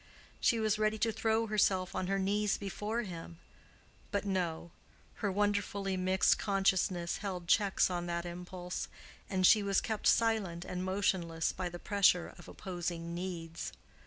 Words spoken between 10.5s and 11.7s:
and motionless by